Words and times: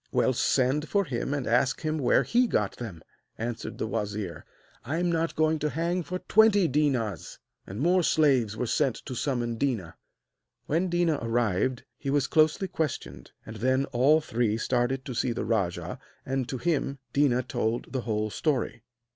'Well, 0.11 0.33
send 0.33 0.89
for 0.89 1.05
him 1.05 1.31
and 1.31 1.45
ask 1.45 1.81
him 1.81 1.99
where 1.99 2.23
he 2.23 2.47
got 2.47 2.77
them,' 2.77 3.03
answered 3.37 3.77
the 3.77 3.85
wazir. 3.85 4.45
'I 4.83 4.97
am 4.97 5.11
not 5.11 5.35
going 5.35 5.59
to 5.59 5.69
hang 5.69 6.01
for 6.01 6.17
twenty 6.27 6.67
Dénas!' 6.67 7.37
And 7.67 7.79
more 7.79 8.01
slaves 8.01 8.57
were 8.57 8.65
sent 8.65 8.95
to 9.05 9.13
summon 9.13 9.59
Déna. 9.59 9.93
When 10.65 10.89
Déna 10.89 11.23
arrived 11.23 11.83
he 11.99 12.09
was 12.09 12.25
closely 12.25 12.67
questioned, 12.67 13.29
and 13.45 13.57
then 13.57 13.85
all 13.91 14.21
three 14.21 14.57
started 14.57 15.05
to 15.05 15.13
see 15.13 15.33
the 15.33 15.45
rajah, 15.45 15.99
and 16.25 16.49
to 16.49 16.57
him 16.57 16.97
Déna 17.13 17.47
told 17.47 17.93
the 17.93 18.01
whole 18.01 18.31
story. 18.31 18.81